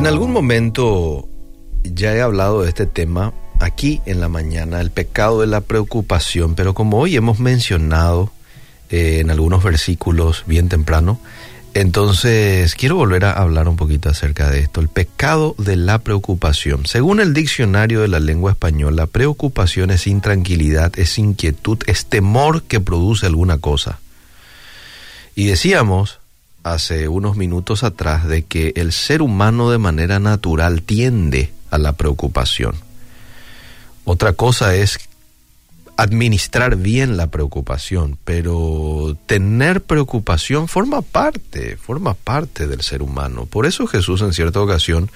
En 0.00 0.06
algún 0.06 0.32
momento 0.32 1.28
ya 1.84 2.14
he 2.14 2.22
hablado 2.22 2.62
de 2.62 2.70
este 2.70 2.86
tema 2.86 3.34
aquí 3.60 4.00
en 4.06 4.18
la 4.18 4.30
mañana, 4.30 4.80
el 4.80 4.90
pecado 4.90 5.42
de 5.42 5.46
la 5.46 5.60
preocupación, 5.60 6.54
pero 6.54 6.72
como 6.72 6.98
hoy 6.98 7.16
hemos 7.16 7.38
mencionado 7.38 8.32
eh, 8.88 9.18
en 9.20 9.30
algunos 9.30 9.62
versículos 9.62 10.44
bien 10.46 10.70
temprano, 10.70 11.20
entonces 11.74 12.74
quiero 12.76 12.96
volver 12.96 13.26
a 13.26 13.32
hablar 13.32 13.68
un 13.68 13.76
poquito 13.76 14.08
acerca 14.08 14.48
de 14.48 14.60
esto, 14.60 14.80
el 14.80 14.88
pecado 14.88 15.54
de 15.58 15.76
la 15.76 15.98
preocupación. 15.98 16.86
Según 16.86 17.20
el 17.20 17.34
diccionario 17.34 18.00
de 18.00 18.08
la 18.08 18.20
lengua 18.20 18.52
española, 18.52 19.06
preocupación 19.06 19.90
es 19.90 20.06
intranquilidad, 20.06 20.98
es 20.98 21.18
inquietud, 21.18 21.76
es 21.86 22.06
temor 22.06 22.62
que 22.62 22.80
produce 22.80 23.26
alguna 23.26 23.58
cosa. 23.58 24.00
Y 25.34 25.44
decíamos 25.44 26.19
hace 26.62 27.08
unos 27.08 27.36
minutos 27.36 27.84
atrás 27.84 28.26
de 28.26 28.44
que 28.44 28.72
el 28.76 28.92
ser 28.92 29.22
humano 29.22 29.70
de 29.70 29.78
manera 29.78 30.18
natural 30.18 30.82
tiende 30.82 31.52
a 31.70 31.78
la 31.78 31.94
preocupación. 31.94 32.74
Otra 34.04 34.32
cosa 34.32 34.74
es 34.74 34.98
administrar 35.96 36.76
bien 36.76 37.16
la 37.18 37.26
preocupación, 37.26 38.18
pero 38.24 39.16
tener 39.26 39.82
preocupación 39.82 40.66
forma 40.66 41.02
parte, 41.02 41.76
forma 41.76 42.14
parte 42.14 42.66
del 42.66 42.80
ser 42.80 43.02
humano. 43.02 43.44
Por 43.44 43.66
eso 43.66 43.86
Jesús 43.86 44.22
en 44.22 44.32
cierta 44.32 44.60
ocasión, 44.60 45.10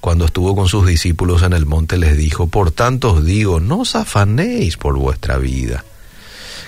cuando 0.00 0.24
estuvo 0.24 0.56
con 0.56 0.68
sus 0.68 0.86
discípulos 0.86 1.42
en 1.42 1.52
el 1.52 1.66
monte, 1.66 1.98
les 1.98 2.16
dijo, 2.16 2.46
por 2.46 2.70
tanto 2.70 3.12
os 3.12 3.24
digo, 3.24 3.60
no 3.60 3.80
os 3.80 3.94
afanéis 3.94 4.78
por 4.78 4.96
vuestra 4.96 5.36
vida, 5.36 5.84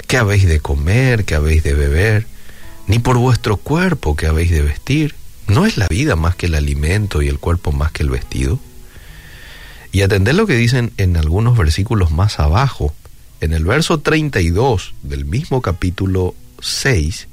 qué 0.06 0.18
habéis 0.18 0.46
de 0.46 0.60
comer, 0.60 1.24
qué 1.24 1.34
habéis 1.34 1.62
de 1.62 1.72
beber, 1.72 2.27
ni 2.88 2.98
por 2.98 3.19
vuestro 3.19 3.59
cuerpo 3.59 4.16
que 4.16 4.27
habéis 4.27 4.51
de 4.51 4.62
vestir. 4.62 5.15
¿No 5.47 5.66
es 5.66 5.77
la 5.77 5.87
vida 5.88 6.16
más 6.16 6.34
que 6.34 6.47
el 6.47 6.55
alimento 6.55 7.22
y 7.22 7.28
el 7.28 7.39
cuerpo 7.39 7.70
más 7.70 7.92
que 7.92 8.03
el 8.03 8.11
vestido? 8.11 8.58
Y 9.92 10.03
atender 10.03 10.34
lo 10.34 10.47
que 10.47 10.56
dicen 10.56 10.92
en 10.97 11.17
algunos 11.17 11.56
versículos 11.56 12.11
más 12.11 12.41
abajo, 12.41 12.95
en 13.41 13.53
el 13.53 13.64
verso 13.64 14.00
32 14.00 14.95
del 15.03 15.25
mismo 15.25 15.62
capítulo 15.62 16.34
6, 16.61 17.28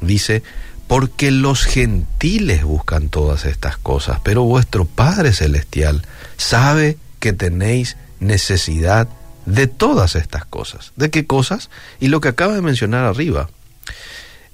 dice, 0.00 0.42
porque 0.86 1.30
los 1.30 1.64
gentiles 1.64 2.64
buscan 2.64 3.08
todas 3.08 3.44
estas 3.44 3.76
cosas, 3.76 4.20
pero 4.22 4.42
vuestro 4.42 4.84
Padre 4.84 5.32
Celestial 5.32 6.02
sabe 6.36 6.96
que 7.20 7.32
tenéis 7.32 7.96
necesidad 8.20 9.08
de 9.46 9.66
todas 9.66 10.16
estas 10.16 10.44
cosas. 10.44 10.92
¿De 10.96 11.10
qué 11.10 11.26
cosas? 11.26 11.70
Y 12.00 12.08
lo 12.08 12.20
que 12.20 12.28
acaba 12.28 12.54
de 12.54 12.62
mencionar 12.62 13.04
arriba, 13.04 13.48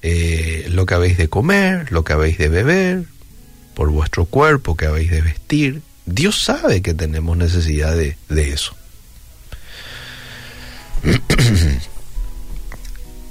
eh, 0.03 0.67
lo 0.71 0.87
que 0.87 0.95
habéis 0.95 1.19
de 1.19 1.29
comer, 1.29 1.91
lo 1.93 2.05
que 2.05 2.13
habéis 2.13 2.39
de 2.39 2.49
beber, 2.49 3.05
por 3.75 3.91
vuestro 3.91 4.25
cuerpo 4.25 4.77
que 4.77 4.87
habéis 4.87 5.11
de 5.11 5.23
vestir. 5.23 5.83
Dios 6.07 6.43
sabe 6.43 6.83
que 6.83 6.95
tenemos 6.95 7.37
necesidad 7.37 7.97
de, 7.97 8.17
de 8.29 8.53
eso. 8.53 8.75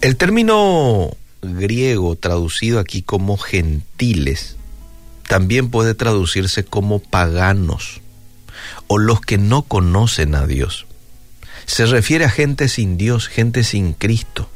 El 0.01 0.15
término 0.15 1.17
griego 1.41 2.15
traducido 2.15 2.79
aquí 2.79 3.01
como 3.01 3.37
gentiles 3.37 4.57
también 5.27 5.69
puede 5.69 5.93
traducirse 5.93 6.63
como 6.63 6.99
paganos 6.99 8.01
o 8.87 8.97
los 8.97 9.21
que 9.21 9.37
no 9.37 9.63
conocen 9.63 10.35
a 10.35 10.47
Dios. 10.47 10.85
Se 11.65 11.85
refiere 11.85 12.25
a 12.25 12.29
gente 12.29 12.69
sin 12.69 12.97
Dios, 12.97 13.27
gente 13.27 13.63
sin 13.63 13.93
Cristo. 13.93 14.49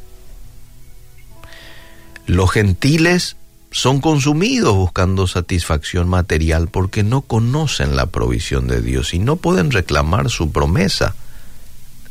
Los 2.26 2.52
gentiles 2.52 3.36
son 3.72 4.02
consumidos 4.02 4.76
buscando 4.76 5.28
satisfacción 5.28 6.10
material 6.10 6.68
porque 6.68 7.04
no 7.04 7.22
conocen 7.22 7.96
la 7.96 8.08
provisión 8.08 8.68
de 8.68 8.82
Dios 8.82 9.14
y 9.14 9.20
no 9.20 9.38
pueden 9.38 9.72
reclamar 9.72 10.30
su 10.30 10.52
promesa 10.52 11.16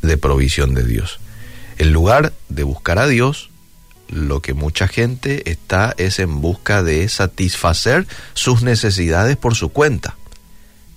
de 0.03 0.17
provisión 0.17 0.75
de 0.75 0.85
Dios. 0.85 1.21
En 1.79 1.93
lugar 1.93 2.33
de 2.49 2.63
buscar 2.63 2.99
a 2.99 3.07
Dios, 3.07 3.51
lo 4.09 4.41
que 4.41 4.55
mucha 4.55 4.89
gente 4.89 5.51
está 5.51 5.95
es 5.99 6.19
en 6.19 6.41
busca 6.41 6.83
de 6.83 7.09
satisfacer 7.09 8.07
sus 8.35 8.63
necesidades 8.63 9.37
por 9.37 9.55
su 9.55 9.69
cuenta. 9.69 10.17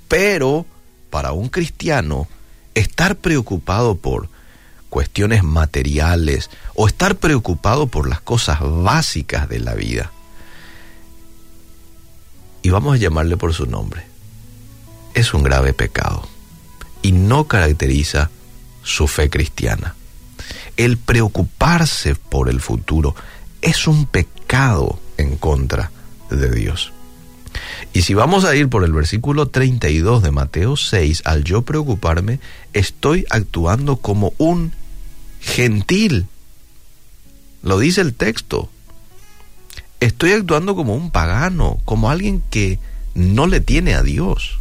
Pero 0.08 0.66
para 1.10 1.32
un 1.32 1.50
cristiano, 1.50 2.28
estar 2.74 3.18
preocupado 3.18 3.96
por 3.96 4.30
cuestiones 4.94 5.42
materiales 5.42 6.52
o 6.76 6.88
estar 6.88 7.16
preocupado 7.16 7.88
por 7.88 8.08
las 8.08 8.22
cosas 8.22 8.60
básicas 8.62 9.50
de 9.50 9.60
la 9.60 9.74
vida, 9.74 10.12
y 12.62 12.70
vamos 12.70 12.94
a 12.94 12.98
llamarle 12.98 13.36
por 13.36 13.56
su 13.56 13.66
nombre, 13.66 14.04
es 15.16 15.34
un 15.34 15.42
grave 15.42 15.74
pecado 15.74 16.28
y 17.02 17.12
no 17.12 17.48
caracteriza 17.48 18.30
su 18.84 19.08
fe 19.08 19.32
cristiana. 19.32 19.96
El 20.78 20.98
preocuparse 20.98 22.14
por 22.14 22.48
el 22.48 22.62
futuro 22.62 23.16
es 23.64 23.88
un 23.88 24.06
pecado 24.06 25.00
en 25.18 25.38
contra 25.38 25.90
de 26.30 26.52
Dios. 26.52 26.94
Y 27.94 28.04
si 28.04 28.14
vamos 28.14 28.46
a 28.46 28.56
ir 28.56 28.70
por 28.70 28.84
el 28.84 28.94
versículo 28.94 29.48
32 29.48 30.22
de 30.22 30.30
Mateo 30.30 30.78
6, 30.78 31.24
al 31.26 31.44
yo 31.44 31.64
preocuparme, 31.64 32.40
estoy 32.74 33.26
actuando 33.32 33.98
como 33.98 34.34
un 34.38 34.72
gentil. 35.44 36.28
Lo 37.62 37.78
dice 37.78 38.02
el 38.02 38.14
texto. 38.14 38.70
Estoy 40.00 40.32
actuando 40.32 40.76
como 40.76 40.96
un 40.96 41.12
pagano, 41.12 41.80
como 41.86 42.10
alguien 42.10 42.42
que 42.50 42.80
no 43.14 43.48
le 43.48 43.62
tiene 43.62 43.94
a 43.94 44.02
Dios. 44.02 44.58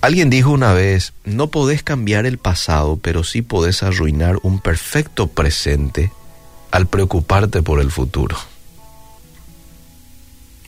Alguien 0.00 0.30
dijo 0.30 0.50
una 0.50 0.72
vez, 0.72 1.12
no 1.24 1.48
podés 1.48 1.82
cambiar 1.82 2.24
el 2.24 2.38
pasado, 2.38 2.98
pero 3.02 3.24
sí 3.24 3.42
podés 3.42 3.82
arruinar 3.82 4.38
un 4.42 4.60
perfecto 4.60 5.26
presente 5.26 6.12
al 6.70 6.86
preocuparte 6.86 7.62
por 7.62 7.80
el 7.80 7.90
futuro. 7.90 8.36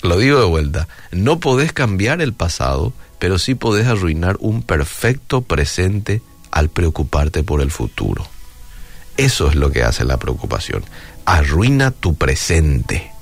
Lo 0.03 0.19
digo 0.19 0.41
de 0.41 0.47
vuelta, 0.47 0.89
no 1.13 1.41
podés 1.41 1.73
cambiar 1.73 2.23
el 2.23 2.33
pasado, 2.33 2.93
pero 3.19 3.39
sí 3.39 3.55
podés 3.55 3.87
arruinar 3.87 4.37
un 4.41 4.63
perfecto 4.63 5.43
presente 5.43 6.23
al 6.51 6.69
preocuparte 6.69 7.43
por 7.43 7.61
el 7.61 7.71
futuro. 7.71 8.27
Eso 9.17 9.49
es 9.49 9.55
lo 9.55 9.71
que 9.71 9.83
hace 9.83 10.05
la 10.05 10.19
preocupación. 10.19 10.85
Arruina 11.25 11.91
tu 11.91 12.15
presente. 12.15 13.13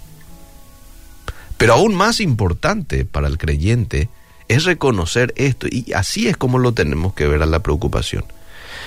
Pero 1.56 1.74
aún 1.74 1.94
más 1.94 2.20
importante 2.20 3.04
para 3.04 3.26
el 3.26 3.36
creyente 3.36 4.08
es 4.46 4.64
reconocer 4.64 5.34
esto 5.36 5.66
y 5.68 5.92
así 5.92 6.28
es 6.28 6.36
como 6.36 6.58
lo 6.58 6.72
tenemos 6.72 7.14
que 7.14 7.26
ver 7.26 7.42
a 7.42 7.46
la 7.46 7.60
preocupación. 7.60 8.24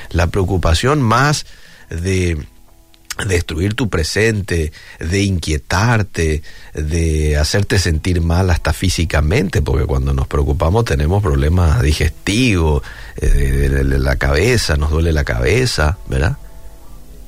La 0.10 0.28
preocupación 0.28 1.02
más 1.02 1.46
de 1.90 2.46
destruir 3.28 3.74
tu 3.74 3.90
presente, 3.90 4.72
de 5.00 5.24
inquietarte, 5.24 6.44
de 6.74 7.38
hacerte 7.38 7.78
sentir 7.78 8.22
mal 8.22 8.50
hasta 8.50 8.74
físicamente, 8.74 9.62
porque 9.62 9.86
cuando 9.86 10.14
nos 10.14 10.28
preocupamos 10.28 10.86
tenemos 10.86 11.22
problemas 11.22 11.82
digestivos, 11.82 12.84
eh, 13.18 13.28
de, 13.28 14.00
la 14.00 14.16
cabeza, 14.16 14.78
nos 14.78 14.92
duele 14.92 15.14
la 15.14 15.24
cabeza, 15.24 15.98
¿verdad? 16.08 16.38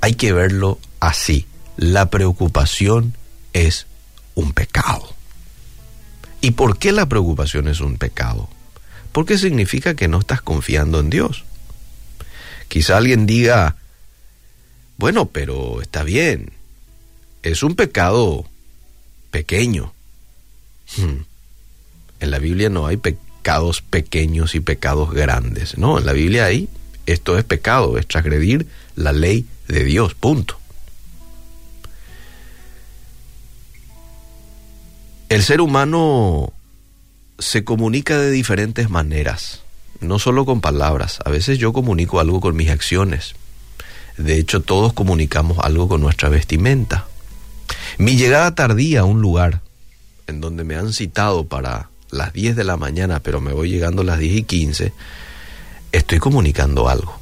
Hay 0.02 0.16
que 0.16 0.34
verlo 0.34 0.80
así. 1.00 1.48
La 1.78 2.10
preocupación 2.10 3.16
es 3.54 3.88
un 4.36 4.54
pecado. 4.54 5.14
¿Y 6.42 6.52
por 6.52 6.78
qué 6.78 6.92
la 6.92 7.08
preocupación 7.08 7.68
es 7.68 7.80
un 7.80 7.98
pecado? 7.98 8.50
Porque 9.12 9.38
significa 9.38 9.96
que 9.96 10.08
no 10.08 10.20
estás 10.20 10.42
confiando 10.42 11.00
en 11.00 11.10
Dios. 11.10 11.46
Quizá 12.68 12.98
alguien 12.98 13.26
diga, 13.26 13.78
bueno, 14.98 15.26
pero 15.28 15.82
está 15.82 16.04
bien, 16.04 16.52
es 17.42 17.64
un 17.64 17.76
pecado 17.76 18.46
pequeño. 19.32 19.94
Hmm. 20.98 21.24
En 22.20 22.32
la 22.32 22.40
Biblia 22.40 22.70
no 22.70 22.88
hay 22.88 22.98
pecados 22.98 23.82
pequeños 23.82 24.56
y 24.56 24.60
pecados 24.60 25.12
grandes. 25.12 25.78
No, 25.78 26.00
en 26.00 26.06
la 26.06 26.14
Biblia 26.14 26.46
hay, 26.46 26.70
esto 27.06 27.38
es 27.38 27.44
pecado, 27.44 27.98
es 27.98 28.08
transgredir 28.08 28.68
la 28.96 29.12
ley 29.12 29.46
de 29.68 29.84
Dios, 29.84 30.14
punto. 30.14 30.58
El 35.30 35.44
ser 35.44 35.62
humano 35.62 36.54
se 37.40 37.64
comunica 37.64 38.20
de 38.20 38.30
diferentes 38.30 38.90
maneras, 38.90 39.64
no 40.00 40.20
solo 40.20 40.46
con 40.46 40.62
palabras. 40.62 41.20
A 41.26 41.32
veces 41.32 41.58
yo 41.58 41.74
comunico 41.74 42.20
algo 42.20 42.40
con 42.40 42.56
mis 42.56 42.70
acciones. 42.70 43.34
De 44.18 44.38
hecho, 44.38 44.62
todos 44.62 44.94
comunicamos 44.94 45.58
algo 45.60 45.88
con 45.88 46.02
nuestra 46.02 46.30
vestimenta. 46.30 47.08
Mi 47.98 48.16
llegada 48.16 48.56
tardía 48.56 49.02
a 49.02 49.06
un 49.06 49.22
lugar 49.22 49.62
en 50.28 50.42
donde 50.42 50.64
me 50.64 50.76
han 50.76 50.94
citado 50.94 51.46
para 51.46 51.90
las 52.12 52.34
10 52.34 52.56
de 52.56 52.64
la 52.64 52.78
mañana, 52.78 53.20
pero 53.20 53.42
me 53.42 53.54
voy 53.54 53.70
llegando 53.70 54.02
a 54.04 54.06
las 54.06 54.20
10 54.20 54.38
y 54.38 54.44
15, 54.44 54.94
estoy 55.92 56.20
comunicando 56.20 56.88
algo 56.88 57.20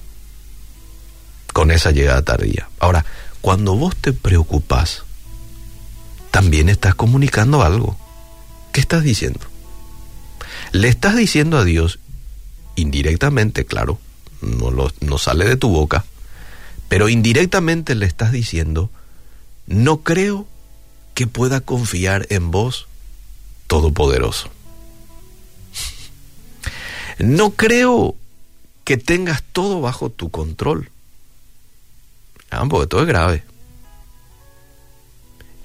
con 1.53 1.71
esa 1.71 1.91
llegada 1.91 2.21
tardía. 2.21 2.69
Ahora, 2.79 3.05
cuando 3.41 3.75
vos 3.75 3.95
te 3.95 4.13
preocupas, 4.13 5.03
también 6.31 6.69
estás 6.69 6.95
comunicando 6.95 7.61
algo. 7.61 7.97
¿Qué 8.71 8.79
estás 8.79 9.03
diciendo? 9.03 9.41
Le 10.71 10.87
estás 10.87 11.15
diciendo 11.15 11.57
a 11.57 11.65
Dios, 11.65 11.99
indirectamente, 12.75 13.65
claro, 13.65 13.99
no, 14.41 14.71
lo, 14.71 14.91
no 15.01 15.17
sale 15.17 15.45
de 15.45 15.57
tu 15.57 15.69
boca, 15.69 16.05
pero 16.91 17.07
indirectamente 17.07 17.95
le 17.95 18.05
estás 18.05 18.33
diciendo, 18.33 18.89
no 19.65 20.01
creo 20.01 20.45
que 21.13 21.25
pueda 21.25 21.61
confiar 21.61 22.27
en 22.29 22.51
vos, 22.51 22.85
Todopoderoso. 23.67 24.49
No 27.17 27.51
creo 27.51 28.17
que 28.83 28.97
tengas 28.97 29.41
todo 29.41 29.79
bajo 29.79 30.09
tu 30.09 30.31
control. 30.31 30.91
Ah, 32.49 32.65
porque 32.69 32.87
todo 32.87 33.03
es 33.03 33.07
grave. 33.07 33.45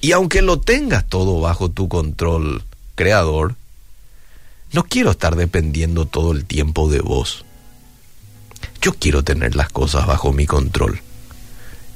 Y 0.00 0.12
aunque 0.12 0.42
lo 0.42 0.60
tengas 0.60 1.08
todo 1.08 1.40
bajo 1.40 1.72
tu 1.72 1.88
control, 1.88 2.62
creador, 2.94 3.56
no 4.72 4.84
quiero 4.84 5.10
estar 5.10 5.34
dependiendo 5.34 6.06
todo 6.06 6.30
el 6.30 6.44
tiempo 6.44 6.88
de 6.88 7.00
vos. 7.00 7.44
Yo 8.80 8.92
quiero 8.92 9.24
tener 9.24 9.56
las 9.56 9.70
cosas 9.70 10.06
bajo 10.06 10.32
mi 10.32 10.46
control. 10.46 11.02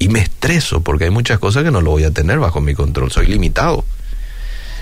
Y 0.01 0.07
me 0.07 0.17
estreso 0.17 0.81
porque 0.81 1.03
hay 1.03 1.09
muchas 1.11 1.37
cosas 1.37 1.63
que 1.63 1.69
no 1.69 1.79
lo 1.79 1.91
voy 1.91 2.05
a 2.05 2.09
tener 2.09 2.39
bajo 2.39 2.59
mi 2.59 2.73
control. 2.73 3.11
Soy 3.11 3.27
limitado. 3.27 3.85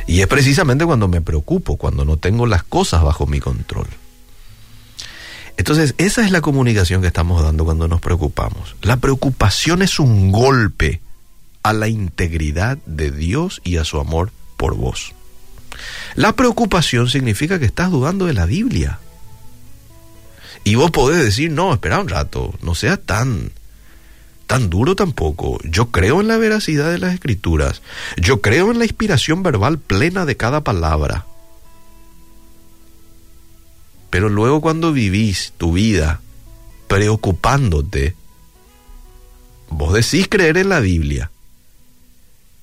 Y 0.08 0.22
es 0.22 0.28
precisamente 0.28 0.86
cuando 0.86 1.10
me 1.10 1.20
preocupo, 1.20 1.76
cuando 1.76 2.06
no 2.06 2.16
tengo 2.16 2.46
las 2.46 2.64
cosas 2.64 3.04
bajo 3.04 3.28
mi 3.28 3.42
control. 3.42 3.88
Entonces, 5.58 5.94
esa 5.98 6.24
es 6.24 6.32
la 6.32 6.40
comunicación 6.40 7.02
que 7.02 7.08
estamos 7.08 7.44
dando 7.44 7.66
cuando 7.66 7.90
nos 7.90 8.00
preocupamos. 8.00 8.78
La 8.82 8.96
preocupación 8.96 9.82
es 9.82 10.00
un 10.00 10.32
golpe 10.32 11.02
a 11.64 11.74
la 11.74 11.90
integridad 11.90 12.78
de 12.86 13.12
Dios 13.12 13.60
y 13.66 13.76
a 13.76 13.84
su 13.84 14.00
amor 14.00 14.32
por 14.56 14.76
vos. 14.76 15.12
La 16.16 16.32
preocupación 16.32 17.10
significa 17.10 17.60
que 17.60 17.66
estás 17.66 17.92
dudando 17.92 18.26
de 18.26 18.36
la 18.36 18.46
Biblia. 18.46 19.00
Y 20.64 20.76
vos 20.76 20.92
podés 20.92 21.22
decir, 21.22 21.52
no, 21.52 21.74
espera 21.74 22.00
un 22.00 22.08
rato, 22.08 22.54
no 22.62 22.74
seas 22.74 23.02
tan 23.06 23.52
tan 24.50 24.72
duro 24.72 24.96
tampoco. 24.96 25.60
Yo 25.64 25.92
creo 25.92 26.22
en 26.22 26.28
la 26.28 26.38
veracidad 26.38 26.90
de 26.90 26.98
las 26.98 27.14
escrituras. 27.14 27.84
Yo 28.18 28.42
creo 28.42 28.72
en 28.72 28.80
la 28.80 28.86
inspiración 28.86 29.44
verbal 29.44 29.78
plena 29.78 30.26
de 30.26 30.38
cada 30.38 30.64
palabra. 30.64 31.28
Pero 34.10 34.28
luego 34.28 34.60
cuando 34.60 34.92
vivís 34.92 35.54
tu 35.56 35.74
vida 35.74 36.22
preocupándote, 36.88 38.16
vos 39.70 39.94
decís 39.94 40.28
creer 40.28 40.58
en 40.58 40.70
la 40.70 40.80
Biblia, 40.80 41.30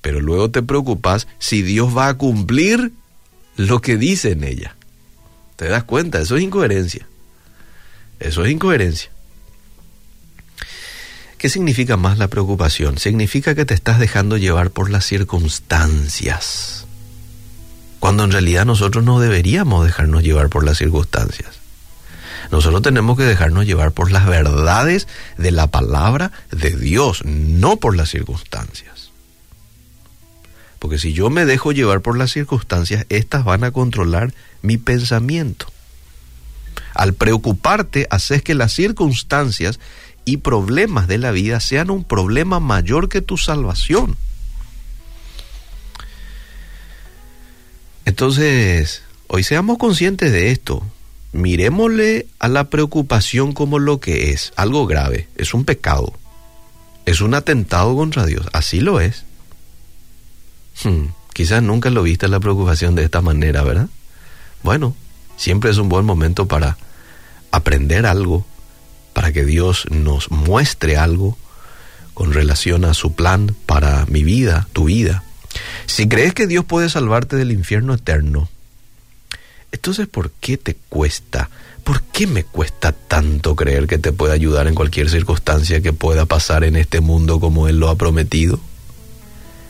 pero 0.01 0.19
luego 0.19 0.51
te 0.51 0.61
preocupas 0.63 1.25
si 1.39 1.61
Dios 1.61 1.95
va 1.95 2.09
a 2.09 2.17
cumplir 2.17 2.91
lo 3.55 3.79
que 3.79 3.95
dice 3.95 4.31
en 4.31 4.43
ella. 4.43 4.75
¿Te 5.55 5.69
das 5.69 5.85
cuenta? 5.85 6.19
Eso 6.19 6.35
es 6.35 6.43
incoherencia. 6.43 7.07
Eso 8.19 8.43
es 8.43 8.51
incoherencia. 8.51 9.09
¿Qué 11.37 11.49
significa 11.49 11.97
más 11.97 12.17
la 12.17 12.29
preocupación? 12.29 12.97
Significa 12.97 13.53
que 13.53 13.65
te 13.65 13.75
estás 13.75 13.99
dejando 13.99 14.37
llevar 14.37 14.71
por 14.71 14.89
las 14.89 15.05
circunstancias, 15.05 16.87
cuando 17.99 18.23
en 18.23 18.31
realidad 18.31 18.65
nosotros 18.65 19.03
no 19.03 19.19
deberíamos 19.19 19.85
dejarnos 19.85 20.23
llevar 20.23 20.49
por 20.49 20.63
las 20.63 20.79
circunstancias. 20.79 21.59
Nosotros 22.51 22.81
tenemos 22.81 23.17
que 23.17 23.23
dejarnos 23.23 23.65
llevar 23.67 23.91
por 23.91 24.11
las 24.11 24.25
verdades 24.25 25.07
de 25.37 25.51
la 25.51 25.67
palabra 25.67 26.31
de 26.49 26.71
Dios, 26.71 27.23
no 27.25 27.77
por 27.77 27.95
las 27.95 28.09
circunstancias. 28.09 29.11
Porque 30.79 30.97
si 30.97 31.13
yo 31.13 31.29
me 31.29 31.45
dejo 31.45 31.71
llevar 31.71 32.01
por 32.01 32.17
las 32.17 32.31
circunstancias, 32.31 33.05
estas 33.09 33.43
van 33.43 33.63
a 33.63 33.71
controlar 33.71 34.33
mi 34.61 34.77
pensamiento. 34.77 35.67
Al 36.93 37.13
preocuparte, 37.13 38.07
haces 38.09 38.41
que 38.41 38.55
las 38.55 38.73
circunstancias 38.73 39.79
y 40.27 40.37
problemas 40.37 41.07
de 41.07 41.17
la 41.17 41.31
vida 41.31 41.61
sean 41.61 41.89
un 41.89 42.03
problema 42.03 42.59
mayor 42.59 43.07
que 43.07 43.21
tu 43.21 43.37
salvación. 43.37 44.17
Entonces, 48.03 49.03
hoy 49.27 49.45
seamos 49.45 49.77
conscientes 49.77 50.33
de 50.33 50.51
esto. 50.51 50.83
Miremosle 51.31 52.27
a 52.39 52.49
la 52.49 52.65
preocupación 52.65 53.53
como 53.53 53.79
lo 53.79 54.01
que 54.01 54.31
es, 54.31 54.51
algo 54.57 54.85
grave, 54.85 55.29
es 55.37 55.53
un 55.53 55.63
pecado, 55.63 56.11
es 57.05 57.21
un 57.21 57.33
atentado 57.33 57.95
contra 57.95 58.25
Dios, 58.25 58.47
así 58.51 58.81
lo 58.81 58.99
es. 58.99 59.23
Hmm, 60.83 61.05
quizás 61.31 61.63
nunca 61.63 61.89
lo 61.89 62.03
viste 62.03 62.27
la 62.27 62.41
preocupación 62.41 62.95
de 62.95 63.05
esta 63.05 63.21
manera, 63.21 63.63
¿verdad? 63.63 63.87
Bueno, 64.61 64.93
siempre 65.37 65.71
es 65.71 65.77
un 65.77 65.87
buen 65.87 66.05
momento 66.05 66.47
para 66.47 66.77
aprender 67.51 68.05
algo, 68.05 68.45
que 69.31 69.45
Dios 69.45 69.85
nos 69.89 70.31
muestre 70.31 70.97
algo 70.97 71.37
con 72.13 72.33
relación 72.33 72.85
a 72.85 72.93
su 72.93 73.13
plan 73.13 73.55
para 73.65 74.05
mi 74.07 74.23
vida, 74.23 74.67
tu 74.73 74.85
vida. 74.85 75.23
Si 75.85 76.07
crees 76.07 76.33
que 76.33 76.47
Dios 76.47 76.65
puede 76.65 76.89
salvarte 76.89 77.35
del 77.35 77.51
infierno 77.51 77.93
eterno, 77.93 78.49
entonces 79.71 80.07
¿por 80.07 80.31
qué 80.31 80.57
te 80.57 80.75
cuesta? 80.89 81.49
¿Por 81.83 82.01
qué 82.03 82.27
me 82.27 82.43
cuesta 82.43 82.91
tanto 82.91 83.55
creer 83.55 83.87
que 83.87 83.97
te 83.97 84.11
puede 84.11 84.33
ayudar 84.33 84.67
en 84.67 84.75
cualquier 84.75 85.09
circunstancia 85.09 85.81
que 85.81 85.93
pueda 85.93 86.25
pasar 86.25 86.63
en 86.63 86.75
este 86.75 87.01
mundo 87.01 87.39
como 87.39 87.67
Él 87.67 87.79
lo 87.79 87.89
ha 87.89 87.95
prometido? 87.95 88.59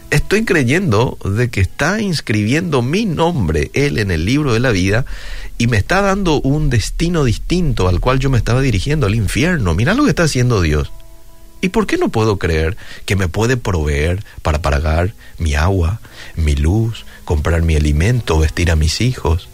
Estoy 0.10 0.46
creyendo 0.46 1.18
de 1.26 1.50
que 1.50 1.60
está 1.60 2.00
inscribiendo 2.00 2.82
mi 2.82 3.06
nombre, 3.06 3.72
Él, 3.74 3.98
en 3.98 4.10
el 4.10 4.24
libro 4.24 4.54
de 4.54 4.62
la 4.62 4.72
vida 4.72 5.06
y 5.58 5.68
me 5.68 5.78
está 5.78 6.02
dando 6.02 6.40
un 6.42 6.70
destino 6.70 7.26
distinto 7.26 7.90
al 7.90 8.00
cual 8.00 8.20
yo 8.20 8.30
me 8.30 8.38
estaba 8.38 8.62
dirigiendo, 8.62 9.08
al 9.08 9.16
infierno. 9.16 9.74
Mira 9.74 9.94
lo 9.94 10.04
que 10.04 10.10
está 10.10 10.24
haciendo 10.24 10.62
Dios. 10.62 10.92
¿Y 11.60 11.70
por 11.70 11.88
qué 11.88 11.98
no 11.98 12.10
puedo 12.10 12.38
creer 12.38 12.78
que 13.06 13.16
me 13.16 13.28
puede 13.28 13.58
proveer 13.58 14.24
para 14.44 14.62
pagar 14.62 15.14
mi 15.40 15.56
agua, 15.56 16.00
mi 16.36 16.56
luz, 16.56 17.06
comprar 17.26 17.64
mi 17.64 17.76
alimento, 17.76 18.40
vestir 18.40 18.72
a 18.72 18.76
mis 18.76 19.02
hijos? 19.02 19.50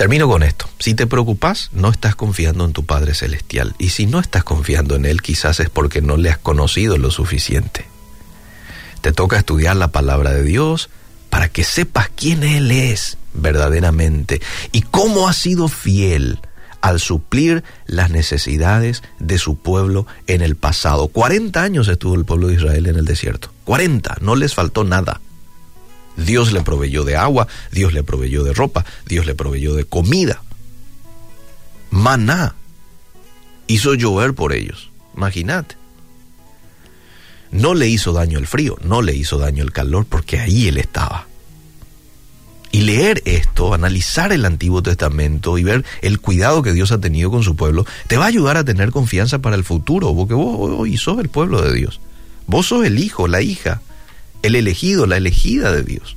Termino 0.00 0.28
con 0.28 0.42
esto. 0.42 0.66
Si 0.78 0.94
te 0.94 1.06
preocupas, 1.06 1.68
no 1.74 1.90
estás 1.90 2.14
confiando 2.14 2.64
en 2.64 2.72
tu 2.72 2.86
Padre 2.86 3.12
Celestial. 3.12 3.74
Y 3.78 3.90
si 3.90 4.06
no 4.06 4.18
estás 4.18 4.44
confiando 4.44 4.94
en 4.96 5.04
Él, 5.04 5.20
quizás 5.20 5.60
es 5.60 5.68
porque 5.68 6.00
no 6.00 6.16
le 6.16 6.30
has 6.30 6.38
conocido 6.38 6.96
lo 6.96 7.10
suficiente. 7.10 7.84
Te 9.02 9.12
toca 9.12 9.36
estudiar 9.36 9.76
la 9.76 9.88
palabra 9.88 10.32
de 10.32 10.42
Dios, 10.42 10.88
para 11.28 11.50
que 11.50 11.64
sepas 11.64 12.08
quién 12.16 12.44
Él 12.44 12.70
es 12.70 13.18
verdaderamente 13.34 14.40
y 14.72 14.80
cómo 14.80 15.28
ha 15.28 15.34
sido 15.34 15.68
fiel 15.68 16.40
al 16.80 16.98
suplir 16.98 17.62
las 17.84 18.08
necesidades 18.08 19.02
de 19.18 19.36
su 19.36 19.56
pueblo 19.56 20.06
en 20.26 20.40
el 20.40 20.56
pasado. 20.56 21.08
40 21.08 21.62
años 21.62 21.88
estuvo 21.88 22.14
el 22.14 22.24
pueblo 22.24 22.48
de 22.48 22.54
Israel 22.54 22.86
en 22.86 22.96
el 22.96 23.04
desierto. 23.04 23.52
40, 23.64 24.16
no 24.22 24.34
les 24.34 24.54
faltó 24.54 24.82
nada. 24.82 25.20
Dios 26.24 26.52
le 26.52 26.62
proveyó 26.62 27.04
de 27.04 27.16
agua, 27.16 27.48
Dios 27.72 27.92
le 27.92 28.02
proveyó 28.02 28.44
de 28.44 28.52
ropa, 28.52 28.84
Dios 29.06 29.26
le 29.26 29.34
proveyó 29.34 29.74
de 29.74 29.84
comida. 29.84 30.42
Maná 31.90 32.54
hizo 33.66 33.94
llover 33.94 34.34
por 34.34 34.52
ellos. 34.52 34.90
Imagínate. 35.16 35.76
No 37.50 37.74
le 37.74 37.88
hizo 37.88 38.12
daño 38.12 38.38
el 38.38 38.46
frío, 38.46 38.78
no 38.82 39.02
le 39.02 39.14
hizo 39.14 39.38
daño 39.38 39.64
el 39.64 39.72
calor, 39.72 40.06
porque 40.08 40.38
ahí 40.38 40.68
él 40.68 40.78
estaba. 40.78 41.26
Y 42.72 42.82
leer 42.82 43.22
esto, 43.24 43.74
analizar 43.74 44.32
el 44.32 44.44
Antiguo 44.44 44.80
Testamento 44.82 45.58
y 45.58 45.64
ver 45.64 45.84
el 46.02 46.20
cuidado 46.20 46.62
que 46.62 46.72
Dios 46.72 46.92
ha 46.92 47.00
tenido 47.00 47.28
con 47.30 47.42
su 47.42 47.56
pueblo, 47.56 47.84
te 48.06 48.16
va 48.16 48.26
a 48.26 48.28
ayudar 48.28 48.56
a 48.56 48.64
tener 48.64 48.92
confianza 48.92 49.40
para 49.40 49.56
el 49.56 49.64
futuro, 49.64 50.14
porque 50.14 50.34
vos 50.34 50.56
hoy 50.78 50.96
sos 50.96 51.18
el 51.18 51.28
pueblo 51.28 51.60
de 51.62 51.74
Dios. 51.74 52.00
Vos 52.46 52.66
sos 52.66 52.84
el 52.84 53.00
hijo, 53.00 53.26
la 53.26 53.42
hija, 53.42 53.82
el 54.42 54.54
elegido, 54.54 55.06
la 55.06 55.16
elegida 55.16 55.72
de 55.72 55.82
Dios. 55.82 56.16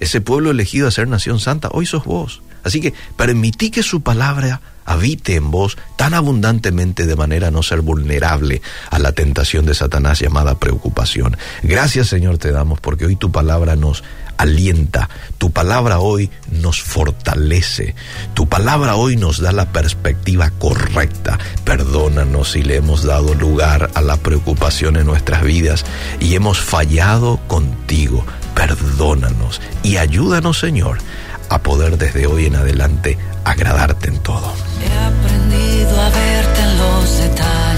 Ese 0.00 0.20
pueblo 0.20 0.50
elegido 0.50 0.88
a 0.88 0.90
ser 0.90 1.08
nación 1.08 1.38
santa, 1.38 1.68
hoy 1.72 1.86
sos 1.86 2.04
vos. 2.04 2.42
Así 2.64 2.80
que 2.80 2.94
permití 3.16 3.70
que 3.70 3.82
su 3.82 4.02
palabra 4.02 4.60
habite 4.84 5.36
en 5.36 5.50
vos 5.50 5.76
tan 5.96 6.14
abundantemente 6.14 7.06
de 7.06 7.16
manera 7.16 7.48
a 7.48 7.50
no 7.50 7.62
ser 7.62 7.80
vulnerable 7.80 8.62
a 8.90 8.98
la 8.98 9.12
tentación 9.12 9.64
de 9.66 9.74
Satanás 9.74 10.18
llamada 10.20 10.58
preocupación. 10.58 11.36
Gracias 11.62 12.08
Señor 12.08 12.38
te 12.38 12.50
damos 12.50 12.80
porque 12.80 13.06
hoy 13.06 13.16
tu 13.16 13.30
palabra 13.30 13.76
nos 13.76 14.02
alienta, 14.38 15.08
tu 15.38 15.50
palabra 15.52 16.00
hoy 16.00 16.30
nos 16.50 16.82
fortalece, 16.82 17.94
tu 18.34 18.48
palabra 18.48 18.96
hoy 18.96 19.16
nos 19.16 19.40
da 19.40 19.52
la 19.52 19.72
perspectiva 19.72 20.50
correcta. 20.50 21.38
Perdónanos 21.64 22.52
si 22.52 22.62
le 22.62 22.76
hemos 22.76 23.04
dado 23.04 23.34
lugar 23.34 23.90
a 23.94 24.00
la 24.00 24.16
preocupación 24.16 24.96
en 24.96 25.06
nuestras 25.06 25.44
vidas 25.44 25.84
y 26.18 26.34
hemos 26.34 26.60
fallado 26.60 27.38
contigo. 27.46 28.24
Perdónanos 28.54 29.60
y 29.82 29.96
ayúdanos 29.96 30.58
Señor 30.58 30.98
a 31.48 31.58
poder 31.58 31.98
desde 31.98 32.26
hoy 32.26 32.46
en 32.46 32.56
adelante 32.56 33.18
agradarte 33.44 34.08
en 34.08 34.18
todo. 34.18 34.52
He 34.82 34.92
aprendido 35.04 36.00
a 36.00 36.08
verte 36.10 36.62
en 36.62 36.78
los 36.78 37.18
detalles 37.18 37.71